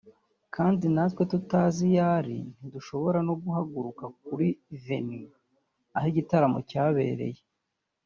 kandi 0.55 0.85
natwe 0.95 1.21
tutazi 1.31 1.81
iyo 1.89 2.03
ari 2.17 2.37
ntidushobora 2.55 3.19
no 3.27 3.33
guhaguruka 3.41 4.05
kuri 4.25 4.47
venue 4.83 5.33
(aho 5.95 6.05
igitaramo 6.11 6.59
cyabereye) 6.69 7.41